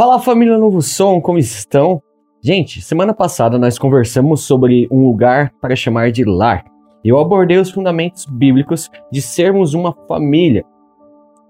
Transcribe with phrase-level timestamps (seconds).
[0.00, 2.00] Fala família Novo Som, como estão?
[2.42, 6.64] Gente, semana passada nós conversamos sobre um lugar para chamar de lar.
[7.04, 10.64] Eu abordei os fundamentos bíblicos de sermos uma família.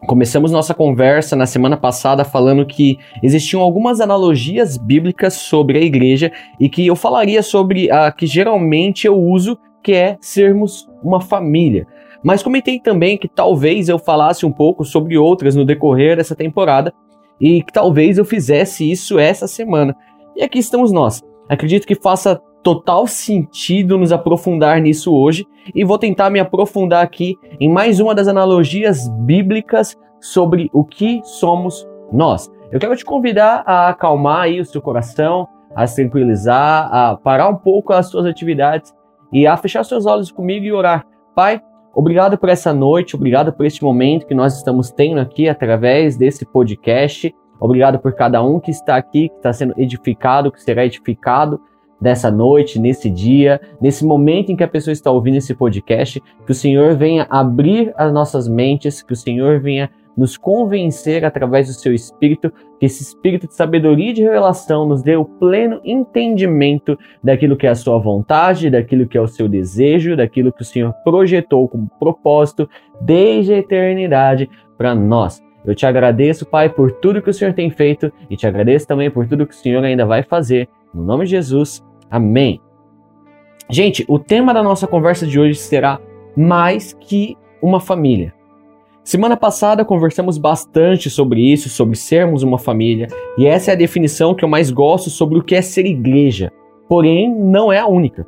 [0.05, 6.33] Começamos nossa conversa na semana passada falando que existiam algumas analogias bíblicas sobre a igreja
[6.59, 11.87] e que eu falaria sobre a que geralmente eu uso, que é sermos uma família.
[12.21, 16.93] Mas comentei também que talvez eu falasse um pouco sobre outras no decorrer dessa temporada
[17.41, 19.97] e que talvez eu fizesse isso essa semana.
[20.37, 21.23] E aqui estamos nós.
[21.49, 27.35] Acredito que faça total sentido nos aprofundar nisso hoje e vou tentar me aprofundar aqui
[27.59, 32.51] em mais uma das analogias bíblicas sobre o que somos nós.
[32.71, 37.49] Eu quero te convidar a acalmar aí o seu coração, a se tranquilizar, a parar
[37.49, 38.95] um pouco as suas atividades
[39.33, 41.07] e a fechar seus olhos comigo e orar.
[41.35, 41.61] Pai,
[41.95, 46.47] Obrigado por essa noite, obrigado por este momento que nós estamos tendo aqui através desse
[46.47, 47.35] podcast.
[47.59, 51.61] Obrigado por cada um que está aqui, que está sendo edificado, que será edificado
[52.01, 56.23] dessa noite, nesse dia, nesse momento em que a pessoa está ouvindo esse podcast.
[56.47, 59.91] Que o Senhor venha abrir as nossas mentes, que o Senhor venha
[60.21, 65.03] nos convencer através do seu espírito, que esse espírito de sabedoria e de revelação nos
[65.03, 69.49] dê o pleno entendimento daquilo que é a sua vontade, daquilo que é o seu
[69.49, 72.69] desejo, daquilo que o Senhor projetou como propósito
[73.01, 74.47] desde a eternidade
[74.77, 75.43] para nós.
[75.65, 79.11] Eu te agradeço, Pai, por tudo que o Senhor tem feito e te agradeço também
[79.11, 80.69] por tudo que o Senhor ainda vai fazer.
[80.93, 82.61] No nome de Jesus, amém.
[83.71, 85.99] Gente, o tema da nossa conversa de hoje será
[86.37, 88.39] mais que uma família.
[89.11, 94.37] Semana passada conversamos bastante sobre isso, sobre sermos uma família, e essa é a definição
[94.37, 96.53] que eu mais gosto sobre o que é ser igreja.
[96.89, 98.25] Porém, não é a única.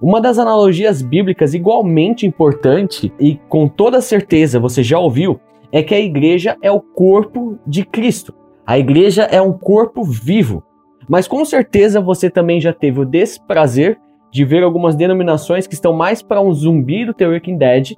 [0.00, 5.38] Uma das analogias bíblicas igualmente importante e com toda certeza você já ouviu
[5.70, 8.32] é que a igreja é o corpo de Cristo.
[8.66, 10.64] A igreja é um corpo vivo.
[11.06, 13.98] Mas com certeza você também já teve o desprazer
[14.32, 17.92] de ver algumas denominações que estão mais para um zumbi do The Walking Dead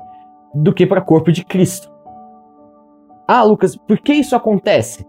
[0.53, 1.97] do que para corpo de Cristo.
[3.31, 5.07] Ah, Lucas, por que isso acontece?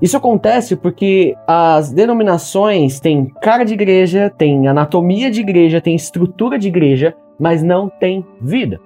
[0.00, 6.56] Isso acontece porque as denominações têm cara de igreja, têm anatomia de igreja, têm estrutura
[6.56, 8.80] de igreja, mas não têm vida.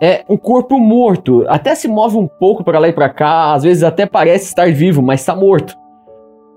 [0.00, 3.62] É um corpo morto, até se move um pouco para lá e para cá, às
[3.62, 5.76] vezes até parece estar vivo, mas está morto.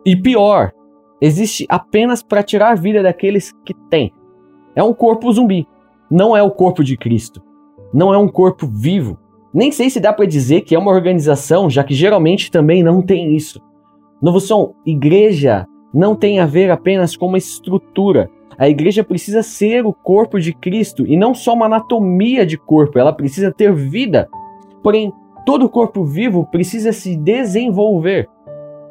[0.05, 0.71] E pior,
[1.21, 4.13] existe apenas para tirar a vida daqueles que têm.
[4.73, 5.67] É um corpo zumbi,
[6.09, 7.41] não é o corpo de Cristo.
[7.93, 9.17] Não é um corpo vivo.
[9.55, 13.01] Nem sei se dá para dizer que é uma organização, já que geralmente também não
[13.01, 13.61] tem isso.
[14.21, 18.29] Novo Som, igreja não tem a ver apenas com uma estrutura.
[18.57, 22.99] A igreja precisa ser o corpo de Cristo e não só uma anatomia de corpo,
[22.99, 24.27] ela precisa ter vida.
[24.83, 25.13] Porém,
[25.45, 28.27] todo corpo vivo precisa se desenvolver.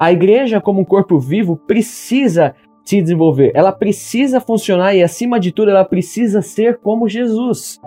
[0.00, 5.52] A igreja, como um corpo vivo, precisa se desenvolver, ela precisa funcionar e, acima de
[5.52, 7.78] tudo, ela precisa ser como Jesus.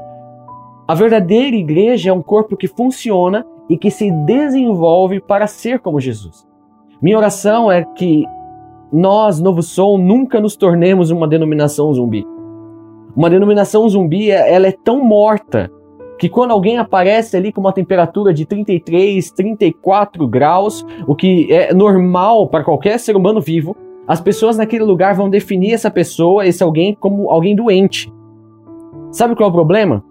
[0.88, 6.00] A verdadeira igreja é um corpo que funciona e que se desenvolve para ser como
[6.00, 6.48] Jesus.
[7.02, 8.24] Minha oração é que
[8.92, 12.25] nós, Novo Som, nunca nos tornemos uma denominação zumbi.
[13.14, 15.70] Uma denominação zumbi, ela é tão morta
[16.18, 21.74] que quando alguém aparece ali com uma temperatura de 33, 34 graus, o que é
[21.74, 23.75] normal para qualquer ser humano vivo,
[24.08, 28.09] as pessoas naquele lugar vão definir essa pessoa, esse alguém, como alguém doente.
[29.12, 30.02] Sabe qual é o problema?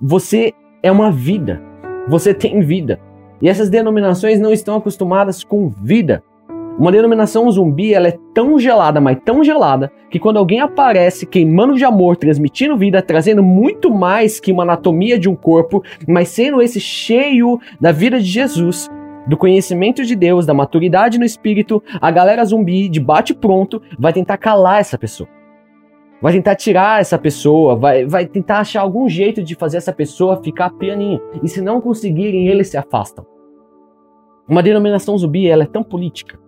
[0.00, 0.52] Você
[0.82, 1.62] é uma vida.
[2.06, 3.00] Você tem vida.
[3.40, 6.22] E essas denominações não estão acostumadas com vida.
[6.78, 11.74] Uma denominação zumbi ela é tão gelada, mas tão gelada, que quando alguém aparece queimando
[11.74, 16.60] de amor, transmitindo vida, trazendo muito mais que uma anatomia de um corpo, mas sendo
[16.60, 18.90] esse cheio da vida de Jesus,
[19.26, 24.12] do conhecimento de Deus, da maturidade no espírito, a galera zumbi de bate pronto vai
[24.12, 25.35] tentar calar essa pessoa
[26.20, 30.42] vai tentar tirar essa pessoa, vai, vai tentar achar algum jeito de fazer essa pessoa
[30.42, 31.20] ficar pianinho.
[31.42, 33.26] E se não conseguirem, eles se afastam.
[34.48, 36.38] Uma denominação zumbi ela é tão política,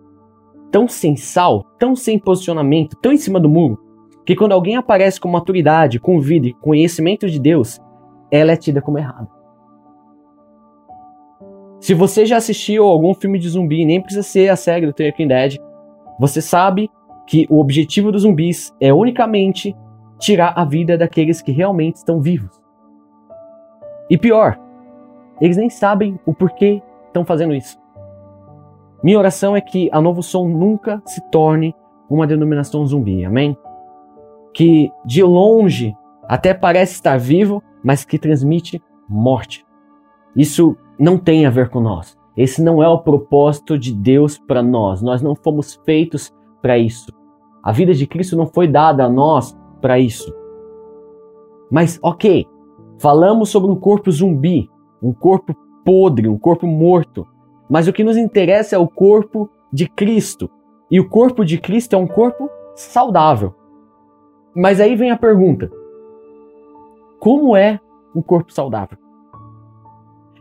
[0.71, 3.77] tão sem sal, tão sem posicionamento, tão em cima do muro,
[4.25, 7.79] que quando alguém aparece com maturidade, com vida e conhecimento de Deus,
[8.31, 9.27] ela é tida como errada.
[11.79, 15.11] Se você já assistiu algum filme de zumbi, nem precisa ser a série do The
[15.11, 15.57] Dead,
[16.19, 16.89] você sabe
[17.29, 19.75] que o objetivo dos zumbis é unicamente
[20.17, 22.59] tirar a vida daqueles que realmente estão vivos.
[24.09, 24.59] E pior,
[25.39, 27.79] eles nem sabem o porquê estão fazendo isso.
[29.03, 31.75] Minha oração é que a Novo Som nunca se torne
[32.09, 33.55] uma denominação zumbi, amém?
[34.51, 35.95] Que de longe
[36.27, 39.63] até parece estar vivo, mas que transmite morte.
[40.35, 42.17] Isso não tem a ver com nós.
[42.35, 44.99] Esse não é o propósito de Deus para nós.
[45.03, 47.18] Nós não fomos feitos para isso.
[47.63, 50.33] A vida de Cristo não foi dada a nós para isso.
[51.69, 52.47] Mas, ok,
[52.97, 54.69] falamos sobre um corpo zumbi,
[55.01, 57.27] um corpo podre, um corpo morto.
[57.69, 60.49] Mas o que nos interessa é o corpo de Cristo.
[60.89, 63.53] E o corpo de Cristo é um corpo saudável.
[64.55, 65.69] Mas aí vem a pergunta:
[67.19, 67.79] como é
[68.15, 68.97] um corpo saudável?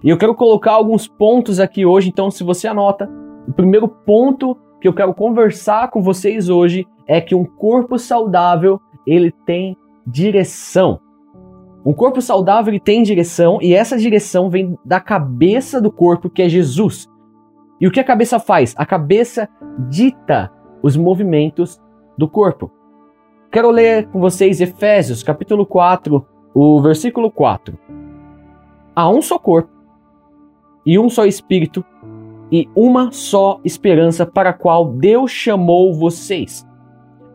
[0.03, 3.11] E eu quero colocar alguns pontos aqui hoje, então se você anota,
[3.49, 8.79] o primeiro ponto que eu quero conversar com vocês hoje é que um corpo saudável,
[9.07, 9.77] ele tem
[10.07, 11.01] direção.
[11.85, 16.43] Um corpo saudável ele tem direção e essa direção vem da cabeça do corpo, que
[16.43, 17.09] é Jesus.
[17.81, 18.75] E o que a cabeça faz?
[18.77, 19.49] A cabeça
[19.89, 20.53] dita
[20.83, 21.81] os movimentos
[22.17, 22.71] do corpo.
[23.51, 27.79] Quero ler com vocês Efésios, capítulo 4, o versículo 4.
[28.95, 29.71] Há um só corpo
[30.85, 31.83] e um só espírito
[32.51, 36.67] e uma só esperança para a qual Deus chamou vocês.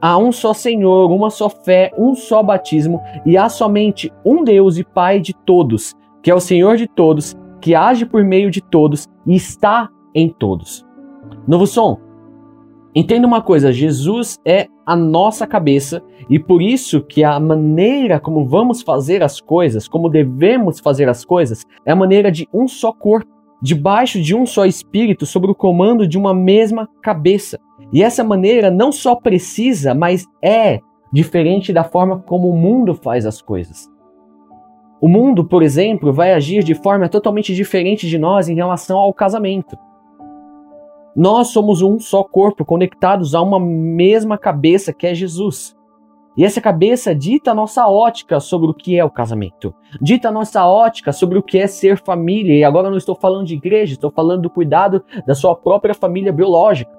[0.05, 4.77] Há um só Senhor, uma só fé, um só batismo e há somente um Deus
[4.77, 8.59] e Pai de todos, que é o Senhor de todos, que age por meio de
[8.59, 10.85] todos e está em todos.
[11.47, 11.97] Novo som.
[12.94, 18.45] Entenda uma coisa, Jesus é a nossa cabeça e por isso que a maneira como
[18.45, 22.91] vamos fazer as coisas, como devemos fazer as coisas, é a maneira de um só
[22.91, 23.31] corpo,
[23.63, 27.57] debaixo de um só espírito, sob o comando de uma mesma cabeça.
[27.94, 30.81] E essa maneira não só precisa, mas é
[31.13, 33.89] diferente da forma como o mundo faz as coisas.
[35.00, 39.13] O mundo, por exemplo, vai agir de forma totalmente diferente de nós em relação ao
[39.13, 39.77] casamento.
[41.15, 45.74] Nós somos um só corpo, conectados a uma mesma cabeça que é Jesus.
[46.35, 50.31] E essa cabeça dita a nossa ótica sobre o que é o casamento, dita a
[50.31, 52.57] nossa ótica sobre o que é ser família.
[52.57, 56.33] E agora não estou falando de igreja, estou falando do cuidado da sua própria família
[56.33, 56.91] biológica.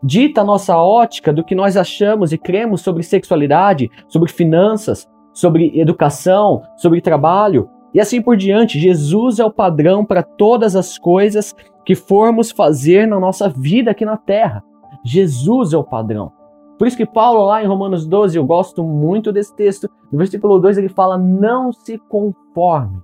[0.00, 5.78] Dita a nossa ótica do que nós achamos e cremos sobre sexualidade, sobre finanças, sobre
[5.78, 8.78] educação, sobre trabalho e assim por diante.
[8.78, 14.04] Jesus é o padrão para todas as coisas que formos fazer na nossa vida aqui
[14.04, 14.62] na terra.
[15.04, 16.37] Jesus é o padrão.
[16.78, 19.90] Por isso que Paulo, lá em Romanos 12, eu gosto muito desse texto.
[20.12, 23.02] No versículo 2 ele fala: Não se conforme.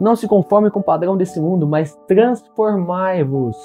[0.00, 3.56] Não se conforme com o padrão desse mundo, mas transformai-vos.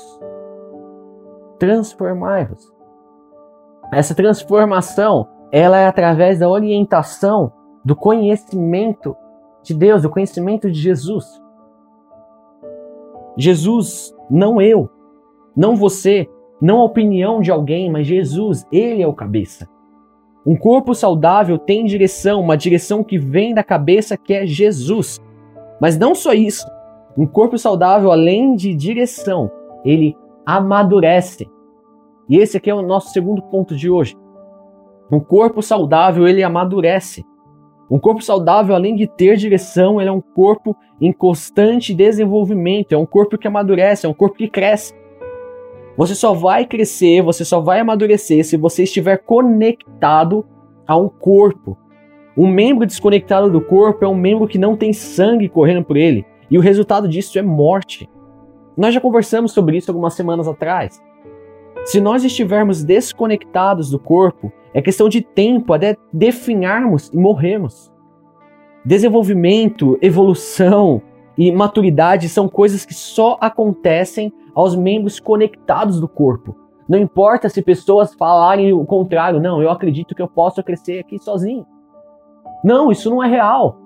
[1.58, 2.74] Transformai-vos.
[3.94, 7.54] Essa transformação, ela é através da orientação
[7.86, 9.16] do conhecimento
[9.62, 11.26] de Deus, do conhecimento de Jesus.
[13.38, 14.90] Jesus, não eu,
[15.56, 16.30] não você,
[16.64, 19.68] não a opinião de alguém, mas Jesus, ele é o cabeça.
[20.46, 25.20] Um corpo saudável tem direção, uma direção que vem da cabeça que é Jesus.
[25.82, 26.66] Mas não só isso.
[27.18, 29.52] Um corpo saudável, além de direção,
[29.84, 30.16] ele
[30.46, 31.50] amadurece.
[32.30, 34.16] E esse aqui é o nosso segundo ponto de hoje.
[35.12, 37.26] Um corpo saudável, ele amadurece.
[37.92, 42.98] Um corpo saudável, além de ter direção, ele é um corpo em constante desenvolvimento, é
[42.98, 45.03] um corpo que amadurece, é um corpo que cresce.
[45.96, 50.46] Você só vai crescer, você só vai amadurecer se você estiver conectado
[50.88, 51.78] a um corpo.
[52.36, 56.26] Um membro desconectado do corpo é um membro que não tem sangue correndo por ele,
[56.50, 58.10] e o resultado disso é morte.
[58.76, 61.00] Nós já conversamos sobre isso algumas semanas atrás.
[61.86, 67.92] Se nós estivermos desconectados do corpo, é questão de tempo até definharmos e morrermos.
[68.84, 71.02] Desenvolvimento, evolução
[71.38, 76.56] e maturidade são coisas que só acontecem aos membros conectados do corpo.
[76.88, 81.18] Não importa se pessoas falarem o contrário, não, eu acredito que eu posso crescer aqui
[81.18, 81.66] sozinho.
[82.64, 83.78] Não, isso não é real.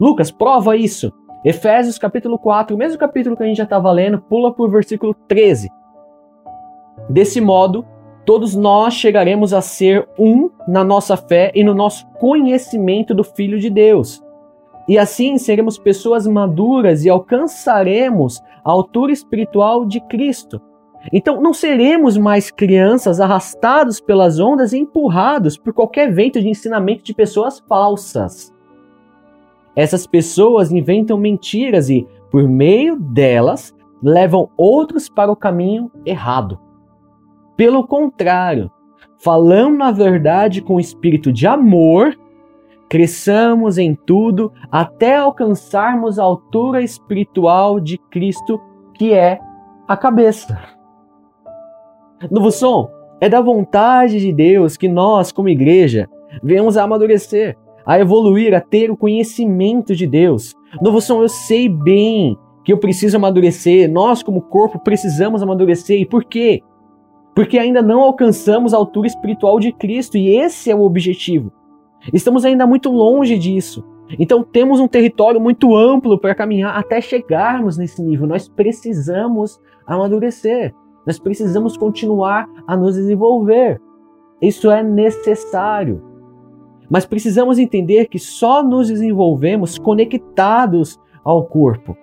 [0.00, 1.12] Lucas, prova isso.
[1.44, 4.68] Efésios capítulo 4, o mesmo capítulo que a gente já estava lendo, pula para o
[4.68, 5.70] versículo 13.
[7.08, 7.86] Desse modo,
[8.24, 13.60] todos nós chegaremos a ser um na nossa fé e no nosso conhecimento do Filho
[13.60, 14.25] de Deus.
[14.88, 20.60] E assim seremos pessoas maduras e alcançaremos a altura espiritual de Cristo.
[21.12, 27.02] Então não seremos mais crianças arrastados pelas ondas e empurrados por qualquer vento de ensinamento
[27.02, 28.52] de pessoas falsas.
[29.74, 36.58] Essas pessoas inventam mentiras e, por meio delas, levam outros para o caminho errado.
[37.56, 38.70] Pelo contrário,
[39.18, 42.16] falando a verdade com espírito de amor,
[42.88, 48.60] cresçamos em tudo até alcançarmos a altura espiritual de Cristo,
[48.94, 49.38] que é
[49.86, 50.58] a cabeça.
[52.30, 52.88] Novo som,
[53.20, 56.08] é da vontade de Deus que nós, como igreja,
[56.42, 60.54] venhamos a amadurecer, a evoluir, a ter o conhecimento de Deus.
[60.80, 66.00] Novo som, eu sei bem que eu preciso amadurecer, nós como corpo precisamos amadurecer.
[66.00, 66.62] E por quê?
[67.34, 71.52] Porque ainda não alcançamos a altura espiritual de Cristo e esse é o objetivo.
[72.12, 73.84] Estamos ainda muito longe disso.
[74.18, 78.26] Então temos um território muito amplo para caminhar até chegarmos nesse nível.
[78.26, 80.74] Nós precisamos amadurecer.
[81.06, 83.80] Nós precisamos continuar a nos desenvolver.
[84.40, 86.02] Isso é necessário.
[86.88, 91.96] Mas precisamos entender que só nos desenvolvemos conectados ao corpo.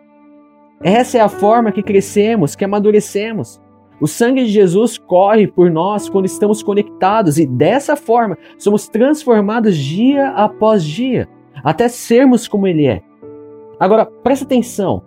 [0.82, 3.62] Essa é a forma que crescemos, que amadurecemos.
[4.04, 9.78] O sangue de Jesus corre por nós quando estamos conectados e dessa forma somos transformados
[9.78, 11.30] dia após dia,
[11.64, 13.02] até sermos como Ele é.
[13.80, 15.02] Agora, presta atenção: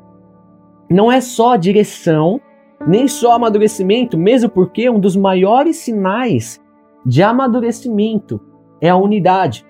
[0.89, 2.41] não é só direção,
[2.87, 6.59] nem só amadurecimento, mesmo porque um dos maiores sinais
[7.05, 8.41] de amadurecimento
[8.81, 9.67] é a unidade.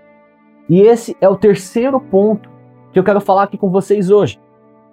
[0.70, 2.48] E esse é o terceiro ponto
[2.92, 4.38] que eu quero falar aqui com vocês hoje.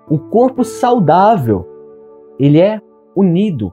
[0.10, 1.68] Um corpo saudável,
[2.40, 2.82] ele é
[3.16, 3.72] unido.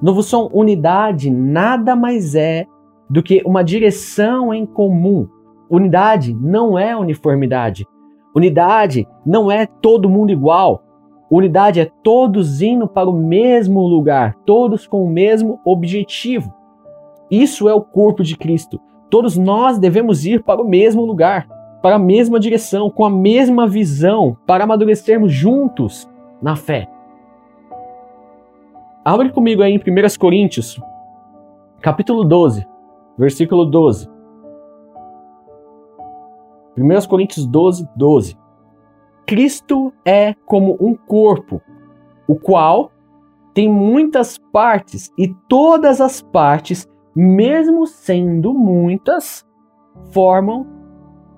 [0.00, 2.66] Novo som, unidade nada mais é
[3.10, 5.28] do que uma direção em comum.
[5.68, 7.86] Unidade não é uniformidade.
[8.34, 10.84] Unidade não é todo mundo igual.
[11.30, 16.54] Unidade é todos indo para o mesmo lugar, todos com o mesmo objetivo.
[17.30, 18.80] Isso é o corpo de Cristo.
[19.10, 21.46] Todos nós devemos ir para o mesmo lugar,
[21.82, 26.08] para a mesma direção, com a mesma visão, para amadurecermos juntos
[26.40, 26.88] na fé.
[29.10, 29.82] Abre comigo aí em 1
[30.20, 30.78] Coríntios,
[31.80, 32.68] capítulo 12,
[33.16, 34.06] versículo 12.
[36.76, 38.38] 1 Coríntios 12, 12.
[39.24, 41.62] Cristo é como um corpo,
[42.28, 42.92] o qual
[43.54, 46.86] tem muitas partes, e todas as partes
[47.16, 49.42] mesmo sendo muitas,
[50.12, 50.66] formam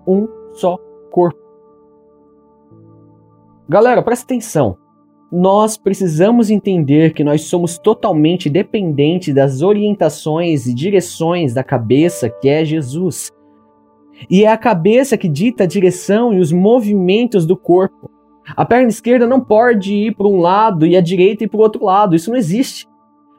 [0.04, 0.76] um só
[1.12, 1.38] corpo.
[3.68, 4.76] Galera, presta atenção.
[5.32, 12.49] Nós precisamos entender que nós somos totalmente dependentes das orientações e direções da cabeça que
[12.49, 13.30] é Jesus.
[14.28, 18.10] E é a cabeça que dita a direção e os movimentos do corpo.
[18.56, 21.62] A perna esquerda não pode ir para um lado e a direita ir para o
[21.62, 22.16] outro lado.
[22.16, 22.88] Isso não existe.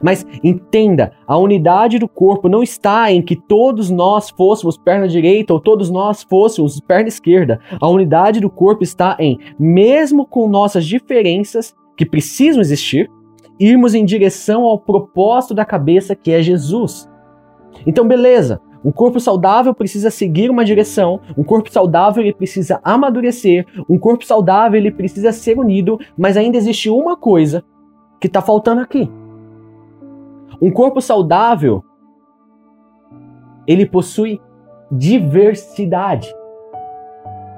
[0.02, 5.54] Mas entenda, a unidade do corpo não está em que todos nós fôssemos perna direita
[5.54, 7.60] ou todos nós fôssemos perna esquerda.
[7.80, 13.12] A unidade do corpo está em, mesmo com nossas diferenças que precisam existir,
[13.60, 17.08] irmos em direção ao propósito da cabeça que é Jesus.
[17.86, 18.60] Então, beleza.
[18.84, 24.26] Um corpo saudável precisa seguir uma direção, um corpo saudável ele precisa amadurecer, um corpo
[24.26, 27.64] saudável ele precisa ser unido, mas ainda existe uma coisa
[28.20, 29.08] que está faltando aqui.
[30.60, 31.84] Um corpo saudável,
[33.68, 34.42] ele possui
[34.92, 36.34] diversidade.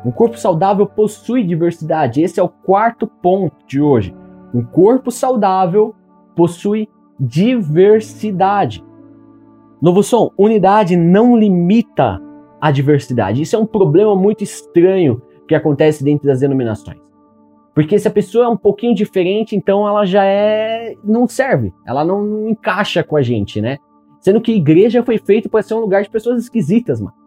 [0.06, 2.22] Um corpo saudável possui diversidade.
[2.22, 4.14] Esse é o quarto ponto de hoje.
[4.54, 5.96] Um corpo saudável
[6.36, 6.88] possui
[7.20, 8.84] diversidade.
[9.82, 12.22] Novo som, unidade não limita
[12.62, 13.42] a diversidade.
[13.42, 17.02] Isso é um problema muito estranho que acontece dentro das denominações.
[17.74, 20.96] Porque se a pessoa é um pouquinho diferente, então ela já é.
[21.04, 21.74] não serve.
[21.86, 23.78] Ela não, não encaixa com a gente, né?
[24.20, 27.23] Sendo que igreja foi feita para ser um lugar de pessoas esquisitas, mano.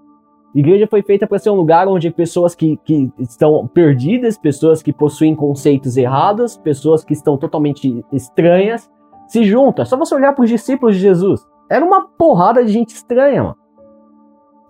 [0.56, 4.90] Igreja foi feita para ser um lugar onde pessoas que, que estão perdidas, pessoas que
[4.90, 8.90] possuem conceitos errados, pessoas que estão totalmente estranhas,
[9.28, 9.82] se juntam.
[9.82, 11.46] É só você olhar para os discípulos de Jesus.
[11.70, 13.56] Era uma porrada de gente estranha, mano.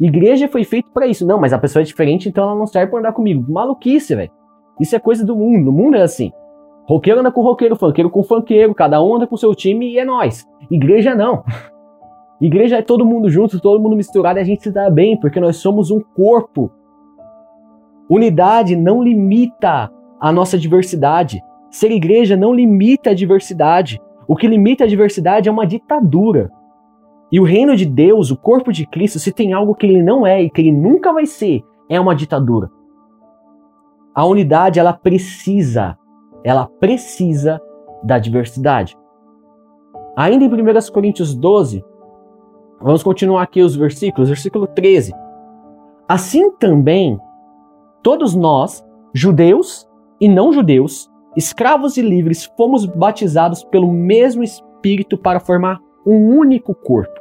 [0.01, 1.25] Igreja foi feita para isso.
[1.25, 3.45] Não, mas a pessoa é diferente, então ela não serve para andar comigo.
[3.49, 4.33] Maluquice, velho.
[4.81, 5.71] Isso é coisa do mundo.
[5.71, 6.33] O mundo é assim.
[6.89, 10.05] Roqueiro anda com roqueiro, funkeiro com funkeiro, cada um anda com seu time e é
[10.05, 10.45] nós.
[10.69, 11.45] Igreja não.
[12.41, 15.41] Igreja é todo mundo junto, todo mundo misturado e a gente se dá bem, porque
[15.41, 16.71] nós somos um corpo.
[18.09, 19.91] Unidade não limita
[20.21, 21.43] a nossa diversidade.
[21.71, 24.01] Ser igreja não limita a diversidade.
[24.29, 26.51] O que limita a diversidade é uma ditadura.
[27.33, 30.27] E o reino de Deus, o corpo de Cristo, se tem algo que ele não
[30.27, 32.71] é e que ele nunca vai ser, é uma ditadura.
[34.15, 35.99] A unidade ela precisa,
[36.45, 37.61] ela precisa
[38.03, 38.97] da diversidade.
[40.17, 41.85] Ainda em 1 Coríntios 12,
[42.81, 45.13] vamos continuar aqui os versículos, versículo 13.
[46.09, 47.19] Assim também,
[48.03, 49.89] todos nós, judeus
[50.21, 56.75] e não judeus, escravos e livres, fomos batizados pelo mesmo Espírito para formar um único
[56.75, 57.21] corpo.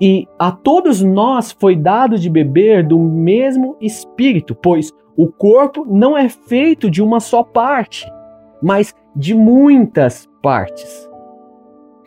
[0.00, 6.16] E a todos nós foi dado de beber do mesmo Espírito, pois o corpo não
[6.16, 8.10] é feito de uma só parte,
[8.62, 11.08] mas de muitas partes.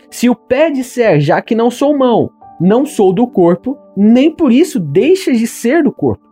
[0.09, 4.51] Se o pé disser, já que não sou mão, não sou do corpo, nem por
[4.51, 6.25] isso deixa de ser do corpo.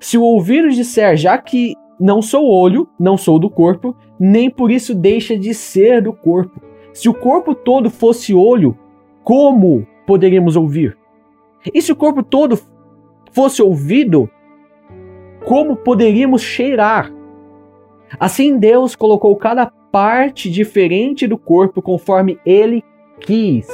[0.00, 4.70] Se o ouvido disser, já que não sou olho, não sou do corpo, nem por
[4.70, 6.60] isso deixa de ser do corpo.
[6.92, 8.76] Se o corpo todo fosse olho,
[9.22, 10.96] como poderíamos ouvir?
[11.72, 12.58] E se o corpo todo
[13.32, 14.28] fosse ouvido,
[15.44, 17.12] como poderíamos cheirar?
[18.18, 22.82] Assim Deus colocou cada parte diferente do corpo conforme ele
[23.20, 23.68] quis.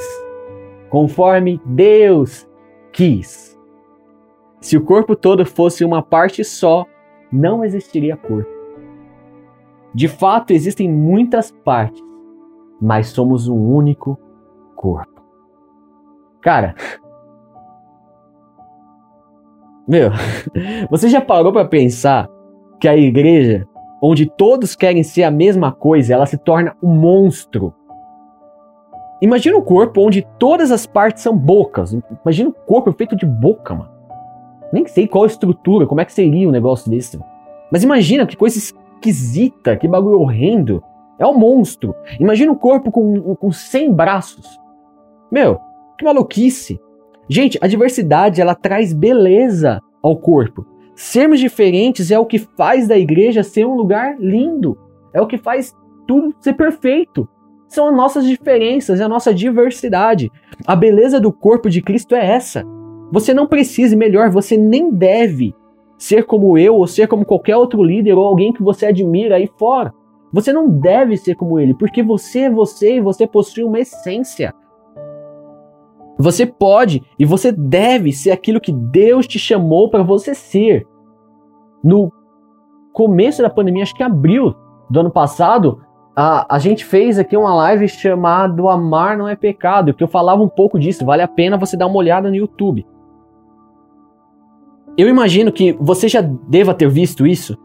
[0.87, 2.47] Conforme Deus
[2.91, 3.59] quis.
[4.59, 6.85] Se o corpo todo fosse uma parte só,
[7.31, 8.51] não existiria corpo.
[9.95, 11.99] De fato, existem muitas partes,
[12.79, 14.15] mas somos um único
[14.75, 15.23] corpo.
[16.39, 16.75] Cara,
[19.87, 20.11] meu,
[20.87, 22.29] você já parou para pensar
[22.79, 23.67] que a igreja,
[24.01, 27.73] onde todos querem ser a mesma coisa, ela se torna um monstro?
[29.21, 31.95] Imagina um corpo onde todas as partes são bocas.
[32.23, 33.91] Imagina um corpo feito de boca, mano.
[34.73, 37.19] Nem sei qual estrutura, como é que seria um negócio desse.
[37.71, 40.83] Mas imagina que coisa esquisita, que bagulho horrendo.
[41.19, 41.93] É um monstro.
[42.19, 44.59] Imagina um corpo com, com 100 braços.
[45.31, 45.59] Meu,
[45.97, 46.79] que maluquice.
[47.29, 50.65] Gente, a diversidade ela traz beleza ao corpo.
[50.95, 54.77] Sermos diferentes é o que faz da igreja ser um lugar lindo.
[55.13, 55.75] É o que faz
[56.07, 57.27] tudo ser perfeito.
[57.67, 60.31] São as nossas diferenças, é a nossa diversidade.
[60.67, 62.65] A beleza do corpo de Cristo é essa.
[63.11, 65.55] Você não precisa, melhor, você nem deve
[65.97, 69.49] ser como eu ou ser como qualquer outro líder ou alguém que você admira aí
[69.57, 69.93] fora.
[70.33, 74.53] Você não deve ser como ele, porque você é você e você possui uma essência.
[76.21, 80.87] Você pode e você deve ser aquilo que Deus te chamou para você ser.
[81.83, 82.11] No
[82.93, 84.55] começo da pandemia, acho que abril
[84.89, 85.81] do ano passado,
[86.15, 90.43] a, a gente fez aqui uma live chamada Amar Não É Pecado, que eu falava
[90.43, 91.05] um pouco disso.
[91.05, 92.85] Vale a pena você dar uma olhada no YouTube.
[94.97, 97.57] Eu imagino que você já deva ter visto isso.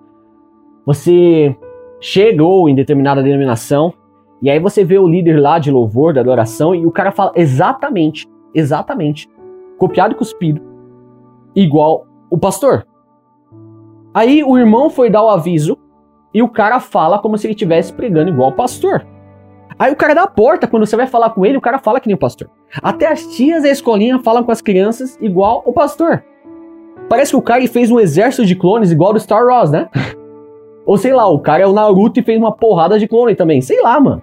[0.87, 1.55] Você
[2.01, 3.93] chegou em determinada denominação
[4.41, 7.33] e aí você vê o líder lá de louvor, da adoração, e o cara fala
[7.35, 9.29] exatamente, exatamente,
[9.79, 10.63] copiado e cuspido,
[11.55, 12.87] igual o pastor.
[14.15, 15.77] Aí o irmão foi dar o aviso
[16.33, 19.07] e o cara fala como se ele estivesse pregando igual o pastor.
[19.79, 22.07] Aí o cara da porta, quando você vai falar com ele, o cara fala que
[22.07, 22.49] nem o pastor.
[22.83, 26.25] Até as tias da escolinha falam com as crianças igual o pastor.
[27.09, 29.89] Parece que o cara fez um exército de clones igual do Star Wars, né?
[30.87, 33.61] Ou sei lá, o cara é o Naruto e fez uma porrada de clone também.
[33.61, 34.23] Sei lá, mano.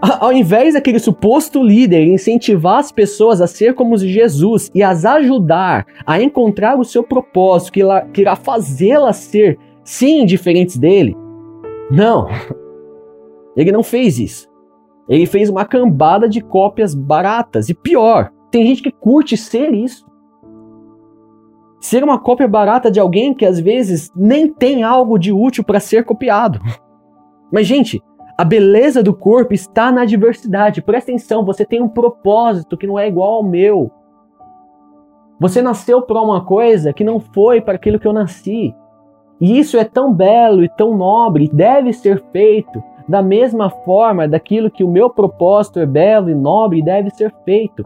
[0.00, 5.86] Ao invés daquele suposto líder incentivar as pessoas a ser como Jesus e as ajudar
[6.06, 7.80] a encontrar o seu propósito, que,
[8.12, 11.16] que irá fazê-las ser, sim, diferentes dele,
[11.90, 12.28] não.
[13.56, 14.48] Ele não fez isso.
[15.08, 17.70] Ele fez uma cambada de cópias baratas.
[17.70, 20.04] E pior, tem gente que curte ser isso
[21.86, 25.80] ser uma cópia barata de alguém que às vezes nem tem algo de útil para
[25.80, 26.60] ser copiado.
[27.52, 28.02] Mas, gente,
[28.36, 30.82] a beleza do corpo está na diversidade.
[30.82, 33.90] Presta atenção, você tem um propósito que não é igual ao meu.
[35.40, 38.74] Você nasceu para uma coisa que não foi para aquilo que eu nasci.
[39.40, 44.70] E isso é tão belo e tão nobre, deve ser feito da mesma forma daquilo
[44.70, 47.84] que o meu propósito é belo e nobre e deve ser feito.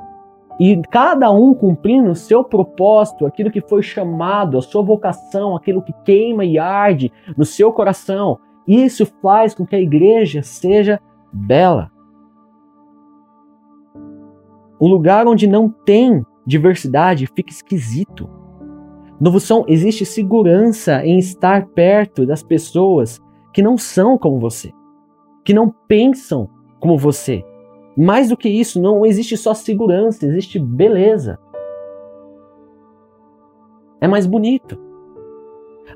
[0.58, 5.82] E cada um cumprindo o seu propósito, aquilo que foi chamado, a sua vocação, aquilo
[5.82, 8.38] que queima e arde no seu coração.
[8.70, 11.00] Isso faz com que a igreja seja
[11.32, 11.90] bela.
[14.80, 18.30] Um lugar onde não tem diversidade fica esquisito.
[19.20, 23.20] Novo Som existe segurança em estar perto das pessoas
[23.52, 24.70] que não são como você,
[25.44, 27.44] que não pensam como você,
[27.96, 31.40] mais do que isso, não existe só segurança, existe beleza.
[34.00, 34.89] É mais bonito.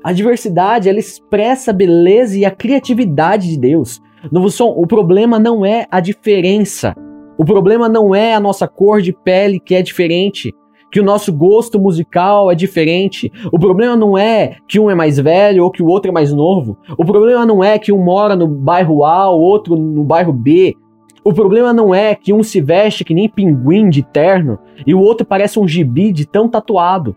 [0.05, 3.99] A diversidade, ela expressa a beleza e a criatividade de Deus.
[4.31, 6.93] Novo som, o problema não é a diferença.
[7.39, 10.53] O problema não é a nossa cor de pele que é diferente,
[10.91, 13.31] que o nosso gosto musical é diferente.
[13.51, 16.31] O problema não é que um é mais velho ou que o outro é mais
[16.31, 16.77] novo.
[16.99, 20.75] O problema não é que um mora no bairro A, o outro no bairro B.
[21.23, 24.99] O problema não é que um se veste que nem pinguim de terno e o
[24.99, 27.15] outro parece um gibi de tão tatuado.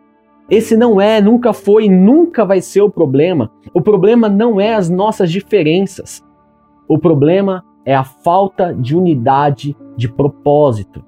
[0.50, 3.50] Esse não é, nunca foi e nunca vai ser o problema.
[3.74, 6.24] O problema não é as nossas diferenças.
[6.88, 11.04] O problema é a falta de unidade de propósito.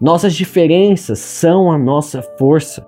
[0.00, 2.86] Nossas diferenças são a nossa força.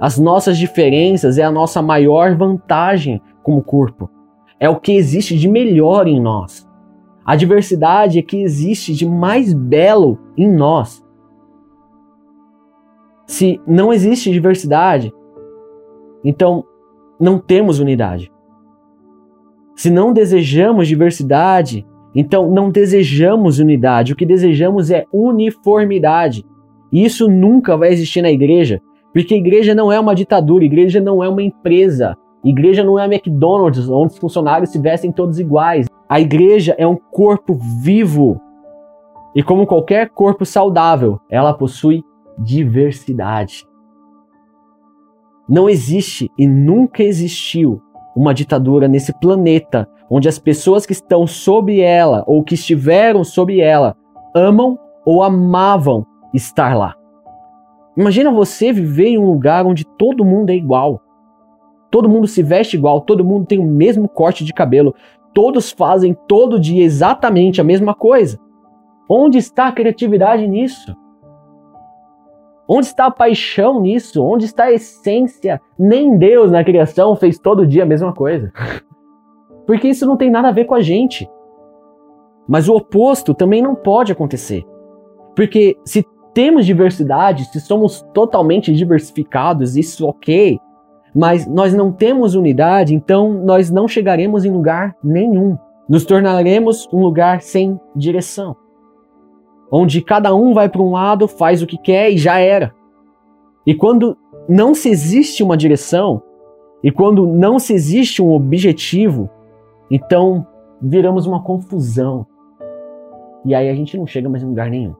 [0.00, 4.08] As nossas diferenças é a nossa maior vantagem como corpo.
[4.58, 6.66] É o que existe de melhor em nós.
[7.24, 11.01] A diversidade é que existe de mais belo em nós.
[13.32, 15.10] Se não existe diversidade,
[16.22, 16.64] então
[17.18, 18.30] não temos unidade.
[19.74, 24.12] Se não desejamos diversidade, então não desejamos unidade.
[24.12, 26.44] O que desejamos é uniformidade.
[26.92, 28.82] E isso nunca vai existir na igreja,
[29.14, 32.14] porque igreja não é uma ditadura, igreja não é uma empresa,
[32.44, 35.86] igreja não é a McDonald's, onde os funcionários se vestem todos iguais.
[36.06, 38.38] A igreja é um corpo vivo.
[39.34, 42.04] E como qualquer corpo saudável, ela possui
[42.38, 43.66] diversidade.
[45.48, 47.80] Não existe e nunca existiu
[48.16, 53.60] uma ditadura nesse planeta onde as pessoas que estão sob ela ou que estiveram sob
[53.60, 53.96] ela
[54.34, 56.94] amam ou amavam estar lá.
[57.96, 61.00] Imagina você viver em um lugar onde todo mundo é igual.
[61.90, 64.94] Todo mundo se veste igual, todo mundo tem o mesmo corte de cabelo,
[65.34, 68.38] todos fazem todo dia exatamente a mesma coisa.
[69.08, 70.96] Onde está a criatividade nisso?
[72.74, 74.24] Onde está a paixão nisso?
[74.24, 75.60] Onde está a essência?
[75.78, 78.50] Nem Deus na criação fez todo dia a mesma coisa.
[79.66, 81.28] Porque isso não tem nada a ver com a gente.
[82.48, 84.64] Mas o oposto também não pode acontecer.
[85.36, 90.58] Porque se temos diversidade, se somos totalmente diversificados, isso ok,
[91.14, 95.58] mas nós não temos unidade, então nós não chegaremos em lugar nenhum.
[95.86, 98.56] Nos tornaremos um lugar sem direção.
[99.74, 102.74] Onde cada um vai para um lado, faz o que quer e já era.
[103.66, 106.22] E quando não se existe uma direção,
[106.82, 109.30] e quando não se existe um objetivo,
[109.90, 110.46] então
[110.80, 112.26] viramos uma confusão.
[113.46, 114.94] E aí a gente não chega mais em lugar nenhum.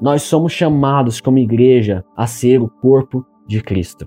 [0.00, 4.06] Nós somos chamados como igreja a ser o corpo de Cristo.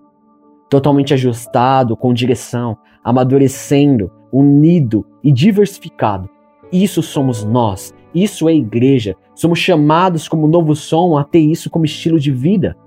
[0.70, 6.30] Totalmente ajustado, com direção, amadurecendo, unido e diversificado.
[6.72, 9.16] Isso somos nós, isso é igreja.
[9.36, 12.78] Somos chamados como novo som a ter isso como estilo de vida.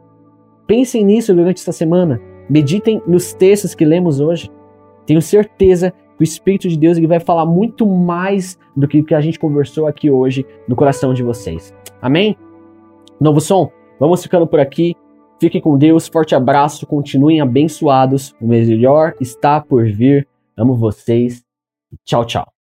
[0.67, 2.21] Pensem nisso durante esta semana.
[2.49, 4.51] Meditem nos textos que lemos hoje.
[5.05, 9.39] Tenho certeza que o Espírito de Deus vai falar muito mais do que a gente
[9.39, 11.75] conversou aqui hoje no coração de vocês.
[12.01, 12.37] Amém?
[13.21, 14.95] Novo som, vamos ficando por aqui.
[15.39, 18.35] Fiquem com Deus, forte abraço, continuem abençoados.
[18.41, 20.27] O melhor está por vir.
[20.57, 21.45] Amo vocês.
[22.05, 22.56] Tchau, tchau.